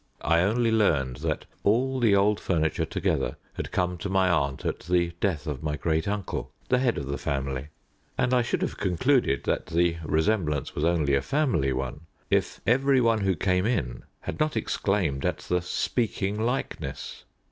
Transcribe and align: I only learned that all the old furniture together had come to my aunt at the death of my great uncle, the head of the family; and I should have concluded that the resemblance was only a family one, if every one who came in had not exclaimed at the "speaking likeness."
I 0.23 0.39
only 0.39 0.71
learned 0.71 1.17
that 1.17 1.45
all 1.63 1.99
the 1.99 2.15
old 2.15 2.39
furniture 2.39 2.85
together 2.87 3.37
had 3.53 3.69
come 3.71 3.99
to 3.99 4.09
my 4.09 4.31
aunt 4.31 4.65
at 4.65 4.79
the 4.79 5.11
death 5.19 5.45
of 5.45 5.61
my 5.61 5.75
great 5.77 6.07
uncle, 6.07 6.49
the 6.69 6.79
head 6.79 6.97
of 6.97 7.05
the 7.05 7.19
family; 7.19 7.67
and 8.17 8.33
I 8.33 8.41
should 8.41 8.63
have 8.63 8.77
concluded 8.79 9.43
that 9.43 9.67
the 9.67 9.97
resemblance 10.03 10.73
was 10.73 10.83
only 10.85 11.13
a 11.13 11.21
family 11.21 11.71
one, 11.71 12.07
if 12.31 12.61
every 12.65 12.99
one 12.99 13.19
who 13.21 13.35
came 13.35 13.67
in 13.67 14.01
had 14.21 14.39
not 14.39 14.57
exclaimed 14.57 15.23
at 15.23 15.37
the 15.37 15.61
"speaking 15.61 16.39
likeness." 16.41 17.23